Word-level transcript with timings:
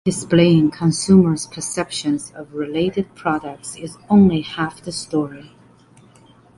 Displaying 0.03 0.71
consumers' 0.71 1.45
perceptions 1.45 2.31
of 2.35 2.55
related 2.55 3.13
products 3.13 3.75
is 3.75 3.99
only 4.09 4.41
half 4.41 4.81
the 4.81 4.91
story. 4.91 5.51